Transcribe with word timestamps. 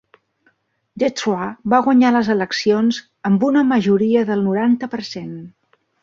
Detroit 1.01 1.59
va 1.73 1.81
guanyar 1.87 2.11
les 2.15 2.31
eleccions 2.35 2.99
amb 3.31 3.45
una 3.51 3.63
majoria 3.73 4.23
del 4.31 4.41
noranta 4.47 4.89
per 4.95 5.03
cent. 5.15 5.37